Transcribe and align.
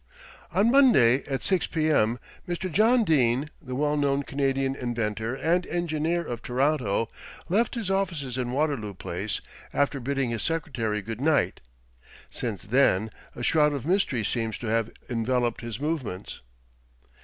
"On 0.51 0.71
Monday 0.71 1.23
at 1.25 1.43
6 1.43 1.67
p.m., 1.67 2.17
Mr. 2.47 2.71
John 2.71 3.03
Dene, 3.03 3.51
the 3.61 3.75
well 3.75 3.95
known 3.95 4.23
Canadian 4.23 4.75
inventor 4.75 5.35
and 5.35 5.63
engineer 5.67 6.23
of 6.25 6.41
Toronto, 6.41 7.07
left 7.49 7.75
his 7.75 7.91
offices 7.91 8.35
in 8.35 8.51
Waterloo 8.51 8.95
Place, 8.95 9.41
after 9.71 9.99
bidding 9.99 10.31
his 10.31 10.41
secretary 10.41 11.03
good 11.03 11.21
night. 11.21 11.61
Since 12.31 12.63
then 12.63 13.11
a 13.35 13.43
shroud 13.43 13.73
of 13.73 13.85
mystery 13.85 14.23
seems 14.23 14.57
to 14.57 14.67
have 14.69 14.89
enveloped 15.07 15.61
his 15.61 15.79
movements. 15.79 16.41